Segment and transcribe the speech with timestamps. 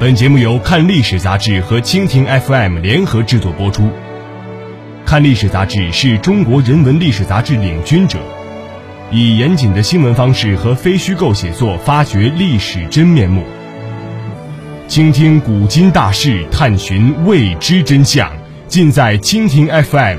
[0.00, 3.90] 本节目由看历史杂志和蜻蜓 FM 联合制作播出。
[5.04, 8.18] 看历史杂志是中国人文历史杂志领军者，
[9.10, 13.44] 以严谨的新闻方式和非虚构写作发掘历史真面目，
[14.88, 18.32] 倾听古今大事，探寻未知真相，
[18.68, 20.18] 尽在蜻蜓 FM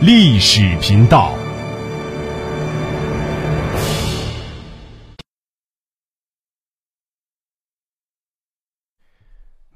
[0.00, 1.34] 历史频道。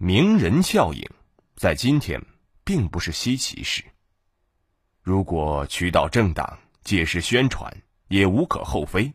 [0.04, 1.08] 名人效应，
[1.54, 2.20] 在今天
[2.64, 3.84] 并不是稀奇事。
[5.00, 7.72] 如果渠道正当，借势宣传，
[8.08, 9.12] 也无可厚非。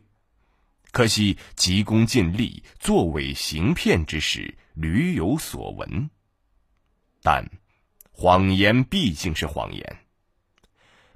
[0.90, 6.08] 可惜急功近利、作伪行骗之事屡有所闻。
[7.20, 7.46] 但，
[8.10, 9.98] 谎言毕竟是谎言。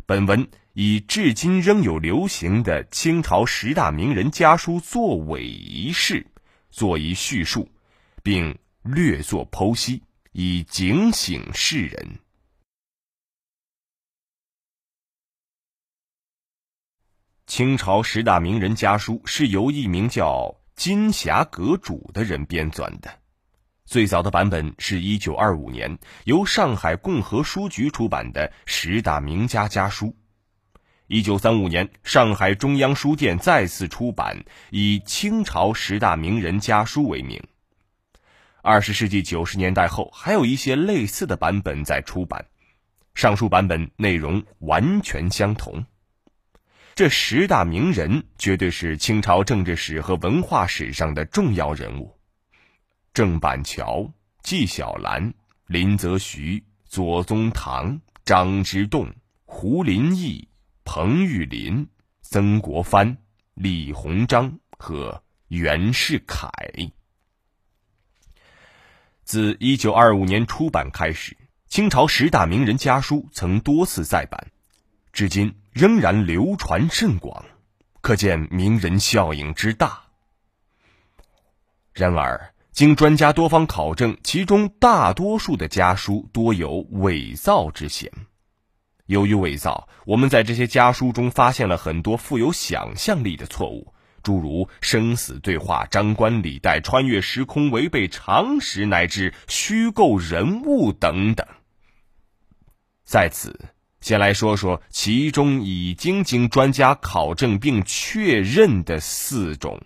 [0.04, 6.26] 本文以至今仍有流行的清朝十大名人家书作伪一事，
[6.70, 7.66] 作一叙述，
[8.22, 8.54] 并。
[8.84, 12.18] 略作剖析，以警醒世人。
[17.46, 23.20] 清朝十大名人家书是由一名叫金霞阁主的人编纂的，
[23.84, 30.06] 最早的版本是一九二五年由上海共和书局出版的《十大名家家书》。
[31.06, 37.40] 一九三五年，上海中央书店再次出版以《清朝十大名人家书》为名。
[38.64, 42.46] 二十世纪九十年代后，还有一些类似的版本在出版，
[43.12, 45.84] 上述版本内容完全相同。
[46.94, 52.16] 这十大名人绝对是清朝政治史和文化史上的重要人物：
[53.12, 54.12] 郑板桥、
[54.44, 55.34] 纪晓岚、
[55.66, 59.12] 林则徐、左宗棠、张之洞、
[59.44, 60.46] 胡林翼、
[60.84, 61.88] 彭玉麟、
[62.20, 63.16] 曾国藩、
[63.54, 66.48] 李鸿章和袁世凯。
[69.24, 71.36] 自一九二五年出版开始，
[71.68, 74.48] 清朝十大名人家书曾多次再版，
[75.12, 77.44] 至今仍然流传甚广，
[78.00, 80.02] 可见名人效应之大。
[81.92, 88.10] 然而，经专家多方考证，其中大多数的家书多有伪造之嫌。
[89.06, 93.91] 由于伪造，我们在这些家书中发现了很多富有想象力的错误。
[94.22, 101.46] 诸如生死对话、张冠李戴、穿越时空、违背常识，乃至虚构人物等等。
[103.04, 103.58] 在此，
[104.00, 109.80] 先来说说其中已经经专家考证并确认的四种：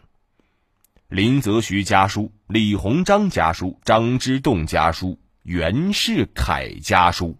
[1.08, 7.36] 林则徐家书、李鸿章家书、张之洞家书、袁世凯家书。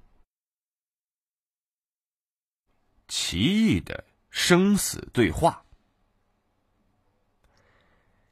[3.07, 5.66] 奇异的生死对话。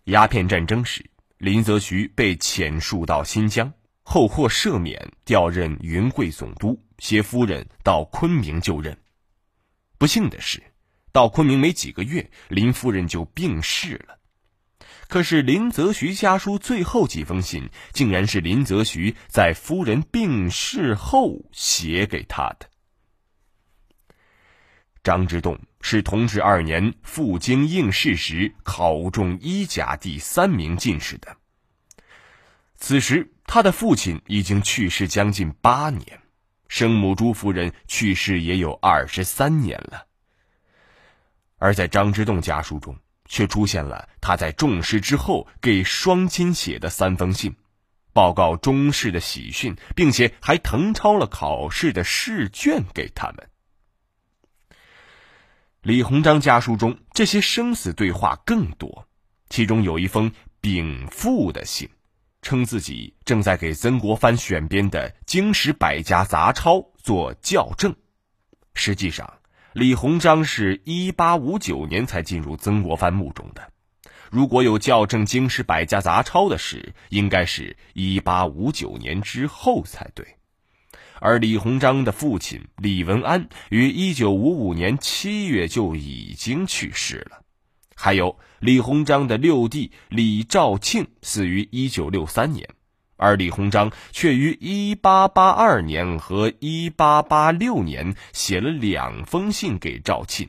[0.04, 1.04] 鸦片战争时，
[1.38, 3.72] 林则徐被遣戍到新疆，
[4.03, 8.97] 后获赦免，调任云贵总督，携夫人到昆明就任。
[9.97, 10.62] 不幸的是，
[11.10, 14.19] 到昆明没几个月，林夫人就病逝了。
[15.09, 22.69] 可是林则徐家书最后几封信，竟然是林则徐在夫人病逝后写给他的。
[25.03, 31.37] 张之洞是同治二年赴京应试时考中一甲第三名进士的。
[32.78, 36.23] 此时他的父亲已经去世将近八年，
[36.69, 40.06] 生母朱夫人去世也有二十三年了。
[41.59, 42.97] 而在张之洞家书中，
[43.27, 47.55] 却出现了他在中试之后给双亲写的三封信，
[48.15, 53.47] 报告中试的喜讯，并且还誊抄了考试的试卷给他们。
[55.84, 59.06] 李鸿章家书中这些生死对话更多，
[59.50, 61.91] 其中有一封禀赋的信，
[62.41, 67.94] 称自己正在给曾国藩选编的《经史百家杂抄》做校正。
[68.73, 69.31] 实际上，
[69.75, 73.71] 李鸿章是一八五九年才进入曾国藩墓中的，
[74.31, 80.26] 如果有校正《经史百家杂抄》的事，应该是一八五九年之后才对。
[81.20, 87.43] 而李鸿章的父亲李文安于一九五五年七月就已经去世了，
[87.94, 92.69] 还有李鸿章的六弟李肇庆死于一九六三年，
[93.16, 100.49] 而李鸿章却于一八八二年和一八八六年写了两封信给肇庆。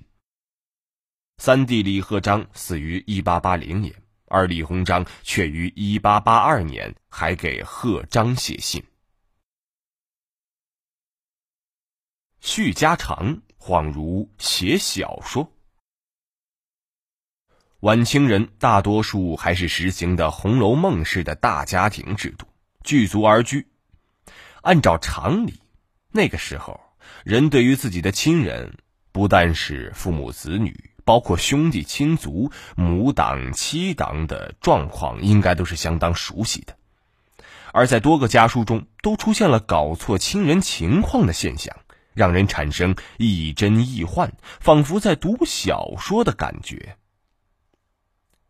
[1.38, 3.94] 三弟李鹤章死于一八八零年，
[4.28, 8.84] 而李鸿章却于一八八二年还给贺章写信。
[12.46, 15.52] 叙家常，恍如写小说。
[17.80, 22.46] 晚清人大多数还是实行的《红楼梦》式的大家庭制度，
[22.84, 23.66] 聚族而居。
[24.62, 25.60] 按照常理，
[26.12, 26.80] 那个时候
[27.24, 28.78] 人对于自己的亲人，
[29.12, 36.78] 不但是父母子女，包括兄弟亲族、母党妻党的状况，应该都是相当熟悉的。
[37.74, 41.76] 而在多个家书中都出现了搞错亲人情况的现象，
[42.16, 46.98] 让人产生亦真亦幻，仿佛在读小说的感觉。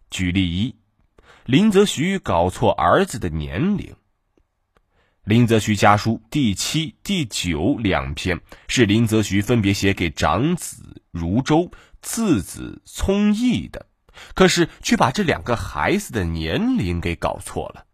[0.10, 0.76] 举例一，
[1.46, 3.94] 林则徐搞错儿子的年龄。
[5.24, 11.72] 林则徐家书第七、第九两篇是林则徐分别写给长子如周、
[12.04, 13.88] 次子聪毅的，
[14.36, 17.88] 可是却把这两个孩子的年龄给搞错了。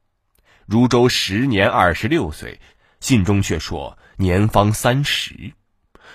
[0.66, 2.60] 如周时年二十六岁，
[3.00, 5.54] 信中却说年方三十；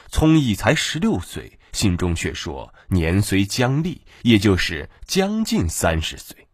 [0.09, 6.47] 聪毅才十六岁，信中却说年虽将立，也就是将近三十岁。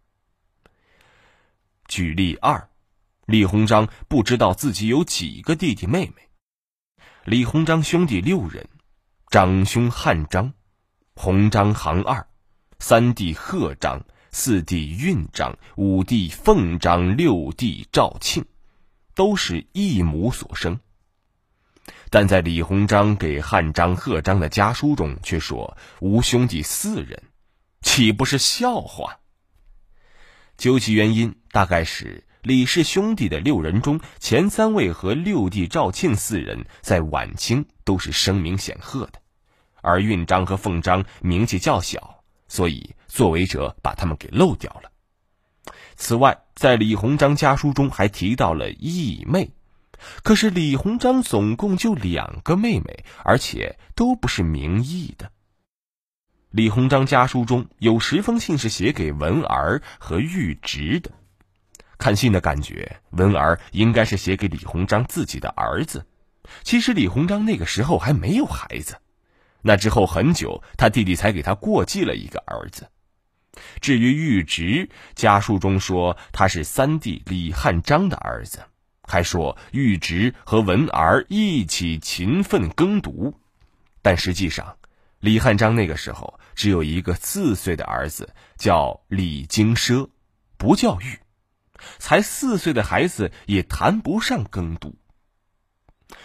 [1.87, 2.69] 举例二。
[3.27, 6.29] 李鸿章不知道自己有几个弟弟妹妹。
[7.25, 8.69] 李鸿章兄弟六人，
[9.31, 10.53] 长兄汉章，
[11.15, 12.27] 鸿章行二，
[12.81, 18.45] 三弟贺章，四弟运章，五弟奉章，六弟赵庆，
[19.15, 20.79] 都是一母所生。
[22.13, 27.23] 但在李鸿章给汉章、贺章的家书中，却说无兄弟四人，
[27.81, 29.17] 岂不是笑话？
[30.59, 32.27] 究其原因，大概是。
[32.43, 39.19] 李氏兄弟的六人中，前三位和六弟赵庆四人在晚清都是声名显赫的，
[39.81, 44.93] 而运章和奉章名气较小，所以作为者把他们给漏掉了。
[45.97, 49.51] 此外，在李鸿章家书中还提到了义妹，
[50.23, 55.31] 可是李鸿章总共就两个妹妹，而且都不是名义的。
[56.51, 61.11] 李鸿章家书中有十封信是写给文儿和玉侄的。
[61.99, 66.05] 看信的感觉，文儿应该是写给李鸿章自己的儿子。
[66.63, 68.99] 其实李鸿章那个时候还没有孩子，
[69.63, 72.89] 那之后很久，他弟弟才给他过继了一个儿子。
[73.81, 78.65] 至于玉侄，家书中说他是三弟李汉章的儿子，
[79.03, 83.39] 还说玉直和文儿一起勤奋耕读。
[84.01, 84.77] 但实际上，
[85.21, 90.09] 李汉章那个时候只有一个四岁的儿子，叫李经奢，
[90.57, 91.19] 不叫玉。
[91.99, 94.97] 才四岁的孩子也谈不上耕读。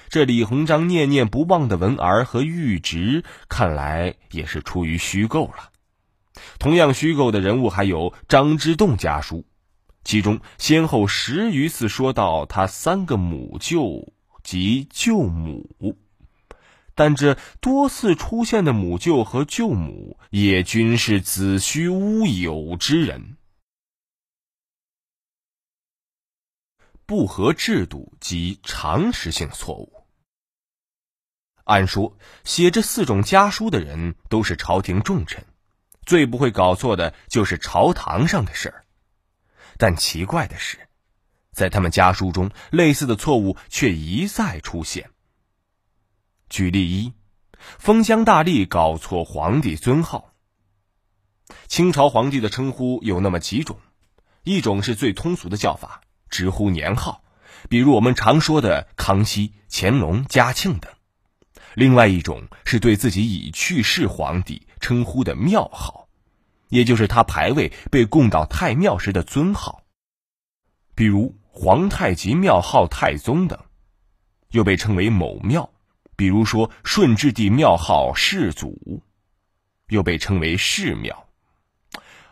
[0.09, 5.71] 这李鸿章念念不忘的文儿和玉直，看来也是出于虚构了。
[6.59, 9.45] 同样虚构的人物还有张之洞家书，
[10.03, 14.13] 其中先后十余次说到他三个母舅
[14.43, 15.97] 及舅母，
[16.95, 23.35] 但这多次出现的母舅和舅母，也均是子虚乌有之人。
[27.05, 30.05] 不合制度及常识性错误。
[31.65, 35.45] 按说，写这四种家书的人都是朝廷重臣，
[36.05, 38.86] 最不会搞错的就是朝堂上的事儿。
[39.77, 40.77] 但奇怪的是，
[41.51, 45.11] 在他们家书中，类似的错误却一再出现。
[46.49, 47.13] 举例一，
[47.59, 50.33] 封疆大吏搞错皇帝尊号。
[51.67, 53.79] 清朝皇帝的称呼有那么几种，
[54.43, 56.01] 一种是最通俗的叫法。
[56.29, 57.23] 直呼年号，
[57.69, 60.91] 比如我们常说的康熙、乾隆、嘉庆等；
[61.73, 66.06] 另外一种是对自己已去世皇帝称呼的庙号，
[66.69, 69.83] 也就是他牌位被供到太庙时的尊号，
[70.95, 73.59] 比如皇太极庙号太宗等，
[74.51, 75.69] 又被称为某庙；
[76.15, 79.03] 比如说顺治帝庙号世祖，
[79.87, 81.25] 又被称为世庙。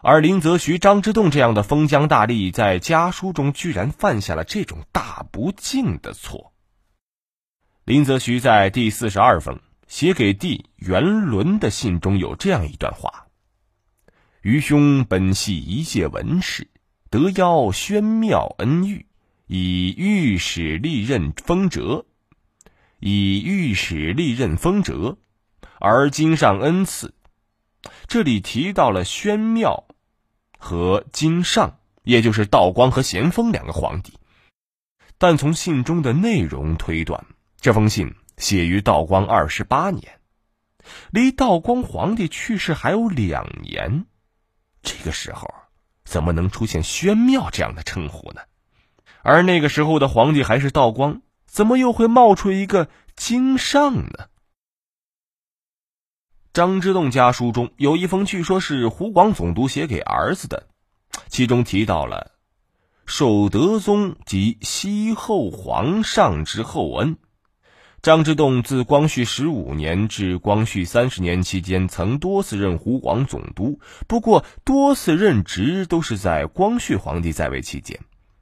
[0.02, 6.54] 而林则徐、张之洞这样的封疆大吏，在家书中居然犯下了这种大不敬的错。
[7.86, 13.25] 林则徐在第四十二封写给弟元伦的信中有这样一段话
[14.46, 16.68] ：“余兄本系一介文士，
[17.10, 19.04] 得邀宣庙恩遇，
[19.48, 22.06] 以御史历任封折，
[23.00, 25.18] 以御史历任封折，
[25.80, 27.12] 而今上恩赐。”
[28.06, 29.88] 这里提到了宣庙。
[30.60, 34.14] 和金上，也就是道光和咸丰两个皇帝，
[35.18, 37.26] 但从信中的内容推断，
[37.60, 40.20] 这封信写于道光二十八年，
[41.10, 44.06] 离道光皇帝去世还有两年，
[44.86, 45.54] 这个时候
[46.06, 48.42] 怎么能出现宣庙这样的称呼呢？
[49.24, 54.30] 而那个时候的皇帝还是道光，怎么又会冒出一个金上呢？
[56.54, 60.68] 张之洞家书中有一封，据说是湖广总督写给儿子的，
[61.28, 62.32] 其中提到了
[63.08, 67.18] 守德宗及西后皇上之厚恩。
[68.06, 78.00] 张之洞自光绪十五年至光绪三十年期间，曾多次任湖广总督，不过多次任职都是在光绪皇帝在位期间，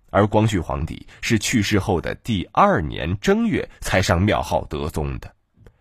[0.10, 5.34] 而光绪皇帝是去世后的第二年正月才上庙号德宗的。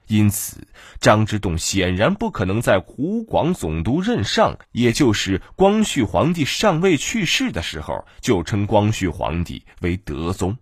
[0.07, 0.65] 因此，
[1.01, 10.57] 张之洞显然不可能在湖广总督任上，也就是光绪皇帝尚未去世的时候，就称光绪皇帝为德宗。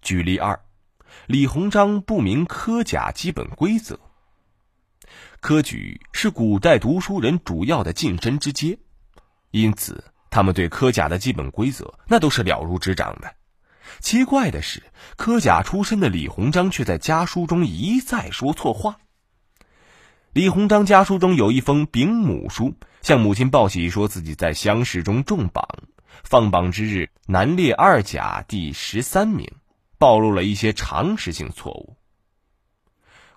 [0.00, 0.58] 举例二，
[1.26, 3.98] 李鸿章不明科甲基本规则。
[5.40, 8.78] 科举是古代读书人主要的晋升之阶，
[9.50, 13.34] 因此他们对科甲的基本规则那都是了如指掌的。
[14.00, 14.82] 奇怪的是，
[15.16, 18.98] 科甲出身的李鸿章却在家书中一再说错话。
[20.32, 25.66] 李鸿章家书中有一封禀母书，向母亲报喜，说自己在乡试中中榜，
[26.24, 29.46] 放榜之日南列二甲第十三名，
[30.02, 31.96] 暴露了一些常识性错误。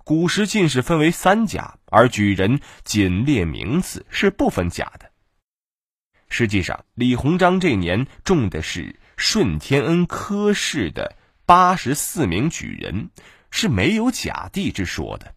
[0.04, 5.12] 古时进士分为三甲，而举人仅列名次，是不分甲的。
[6.28, 9.00] 实际上，李鸿章这年中的是。
[9.18, 13.12] 顺天恩科试的八十四名举人
[13.50, 15.34] 是没有甲第之说的。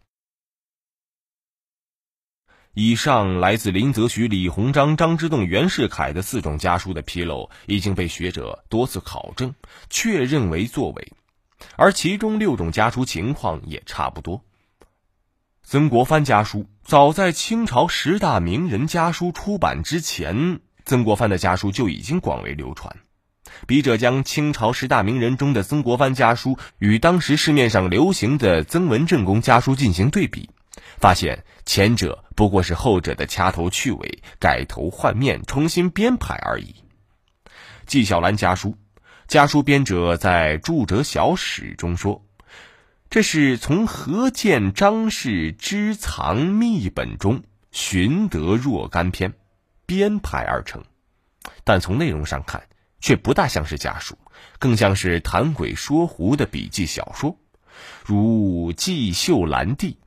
[2.81, 9.53] 以上来自林则徐、李鸿章、张之洞、袁世凯的四种家书的纰漏，已经被学者多次考证，
[9.91, 11.13] 确认为作伪。
[11.75, 14.45] 而其中六种家书情况也差不多。
[15.65, 22.97] 曾国藩家书，早在清朝十大名人家书出版之前，曾国藩的家书就已经广为流传。
[23.67, 30.49] 笔者将清朝十大名人中的曾国藩家书与当时市面上流行的曾文正公家书进行对比，
[30.99, 36.77] 发现前者不过是后者的掐头去尾、改头换面、重新编排而已。
[37.85, 38.75] 纪晓岚家书，
[39.27, 42.25] 家书编者在著者小史中说
[43.11, 49.35] ：“这是从何见张氏之藏秘本中寻得若干篇，
[49.85, 50.83] 编排而成。”
[51.65, 52.63] 但从内容上看，
[52.99, 54.17] 却不大像是家书，
[54.59, 57.37] 更像是谈鬼说狐的笔记小说，
[58.07, 59.99] 如《纪秀兰帝》，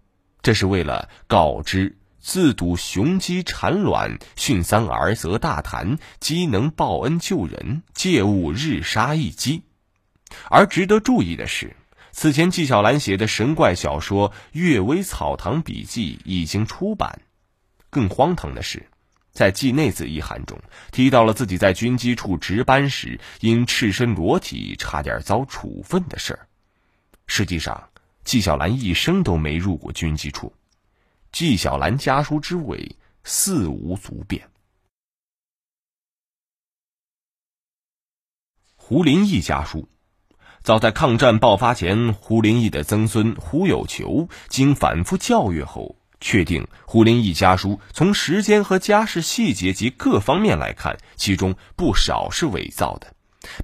[0.42, 9.64] 这是为了告知自赌雄鸡产卵，训三儿则大谈，鸡能报恩救人，借物日杀一鸡。
[10.50, 11.76] 而值得注意的是，
[12.12, 17.22] 此前纪晓岚写的神怪小说《阅微草堂笔记》已经出版。
[17.90, 18.88] 更荒唐的是。
[19.34, 20.60] 在纪内子一函中
[20.92, 26.48] 提到了自己在军机处值班时因赤身裸体差点遭处分的事儿。
[27.28, 27.88] 实际上，
[28.24, 30.54] 纪晓岚一生都没入过军机处。
[31.32, 34.50] 纪晓岚家书之伪，似无足辩。
[38.76, 39.88] 胡林翼家书，
[40.62, 45.96] 早在抗战爆发前，胡林翼的曾孙胡有求经反复教育后。
[46.24, 53.16] 确定胡林翼家书从时间和家事细节及各方面来看，其中不少是伪造的，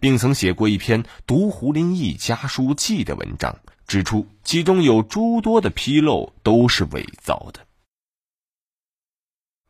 [0.01, 7.61] 并曾写过一篇《读胡林翼家书记》的文章，指出其中有诸多的纰漏都是伪造的。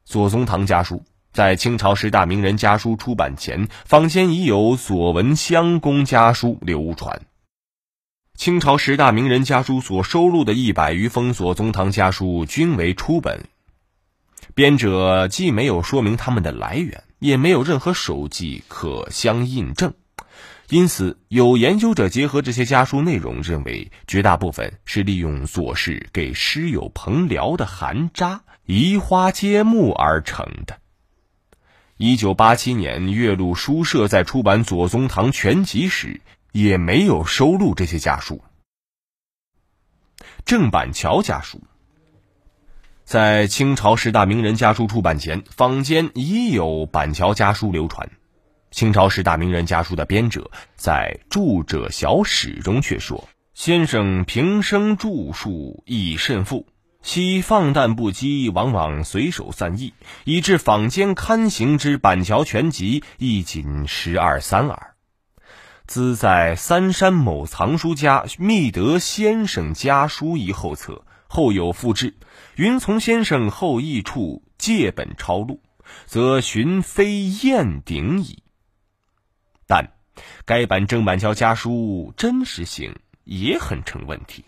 [0.03, 7.21] 左宗棠家书在清朝十大名人家书出版前，坊间已有左文襄公家书流传。
[8.33, 13.45] 清朝十大名人家书所收录的一百余封左宗棠家书均为初本，
[14.55, 19.93] 编者既没有说明他们的来源，也没有任何手迹可相印证，
[20.69, 30.79] 因此有研究者结合这些家书内容，认为绝大部分是利用左氏给师友彭辽的寒札移花接木而成的。
[31.97, 36.21] 一九八七年，岳麓书社在出版左宗棠全集时。
[36.53, 38.41] 也没有收录这些家书。
[40.43, 41.61] 郑板桥家书，
[43.03, 48.09] 在清朝十大名人家书出版前，坊间已有板桥家书流传。
[48.77, 56.67] 清朝十大名人家书的编者在著者小史中却说：“先生平生著述亦甚富，
[57.01, 59.93] 昔放诞不羁，往往随手散佚，
[60.25, 64.93] 以致坊间刊行之板桥全集亦仅十二三耳。”
[65.87, 72.13] 兹在三山某藏书家觅得先生家书一后册，后有复制，
[72.55, 75.61] 云从先生后译处借本抄录，
[76.05, 78.43] 则寻非燕顶矣。
[79.67, 79.91] 但
[80.45, 82.95] 该版郑板桥家书真实性
[83.25, 84.45] 也很成问题。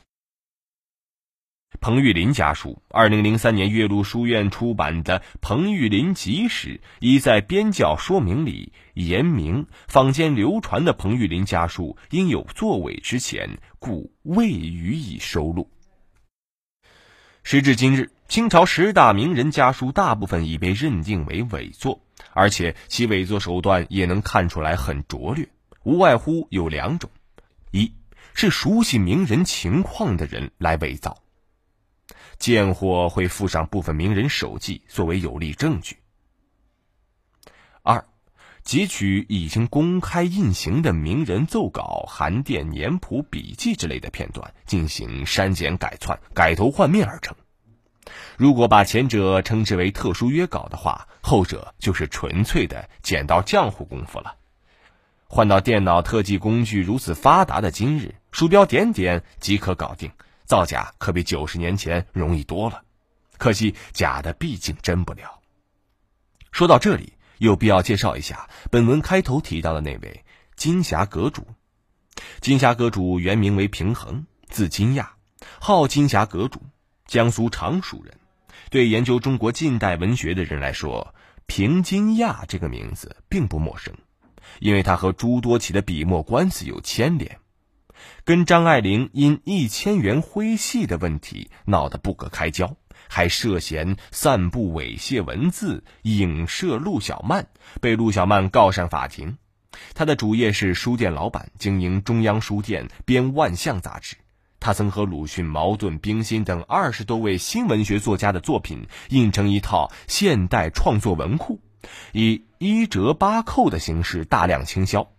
[1.81, 15.69] 彭玉麟家书，二零零三年岳麓书院出版的《彭玉麟集史》，已在编校说明里言明，坊间流传的彭玉麟家书应有作伪之嫌，故未予以收录。
[17.43, 22.01] 时至今日，清朝十大名人家书大部分已被认定为伪作，
[22.33, 25.49] 而且其伪作手段也能看出来很拙劣，
[25.83, 27.09] 无外乎有两种：
[27.71, 27.93] 一
[28.33, 31.21] 是熟悉名人情况的人来伪造。
[32.37, 35.97] 见货会附上部分名人手迹作为有力证据。
[37.81, 38.05] 二，
[38.63, 47.35] 截取已经公开印行的名人奏稿、函电、年谱、笔记之类的片段，进行删减、改篡、改头换面而成。
[48.37, 54.35] 如果把前者称之为特殊约稿的话，后者就是纯粹的剪刀浆糊功夫了。
[55.27, 60.11] 换到电脑特技工具如此发达的今日，鼠标点点即可搞定。
[60.45, 62.81] 造假可比九十年前容易多了，
[63.37, 65.41] 可惜假的毕竟真不了。
[66.51, 70.25] 说到这里，有必要介绍一下本文开头提到的那位
[70.55, 71.45] 金霞阁主。
[72.41, 75.13] 金霞阁主原名为平衡，字金亚，
[75.59, 76.63] 号金霞阁主，
[77.09, 78.13] 江苏常熟人。
[78.69, 81.15] 对研究中国近代文学的人来说，
[81.47, 83.95] 平金亚这个名字并不陌生，
[84.59, 87.39] 因为他和诸多起的笔墨官司有牵连。
[88.23, 97.47] 跟张爱玲因一千元灰戏的问题闹得不可开交，还涉嫌散布猥亵文字、影射陆小曼，
[97.81, 99.39] 被陆小曼告上法庭。
[99.95, 104.15] 他的主业是书店老板，经营中央书店，编《万象》杂志。
[104.69, 111.59] 他曾和鲁迅、茅盾、冰心等二十多位新文学作家的作品印成一套现代创作文库，
[112.11, 115.09] 以一折八扣的形式大量倾销。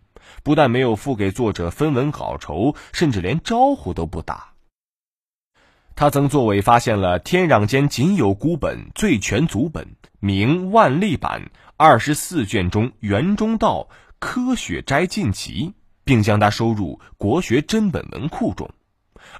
[0.44, 4.52] 不但没有付给作者分文稿酬，甚至连招呼都不打。
[5.96, 13.88] 他曾作为发现了天壤间仅有孤本最全祖本，明万历版二十四卷中元中道
[14.20, 18.70] 科学斋禁集，并将它收入国学真本文库中。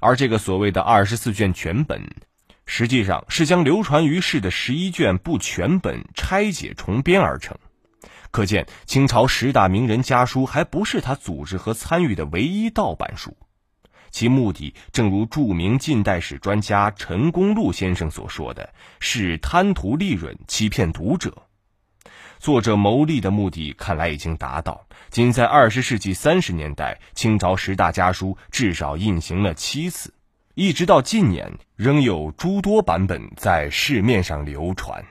[0.01, 2.01] 而这个所谓的二十四卷全本，
[2.65, 7.55] 实际上是将流传于世的十一卷不全本拆解重编而成。
[8.31, 13.37] 可见，清朝十大名人家书还不是他组织和参与的唯一盗版书，
[14.09, 21.43] 其目的正如著名近代史专家陈公禄先生所说的是贪图利润，欺骗读者。
[22.41, 30.11] 作者牟利的目的看来已经达到，仅在二十世纪三十年代，清朝十大家书至少印行了七次，
[30.55, 35.05] 一直到近年，仍有诸多版本在市面上流传。